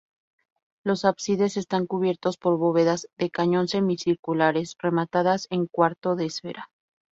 Los 0.83 1.05
ábsides 1.05 1.57
están 1.57 1.85
cubiertos 1.85 2.37
por 2.37 2.57
bóvedas 2.57 3.07
de 3.19 3.29
cañón 3.29 3.67
semicirculares 3.67 4.75
rematadas 4.79 5.45
en 5.51 5.67
cuarto 5.67 6.15
de 6.15 6.25
esfera. 6.25 6.71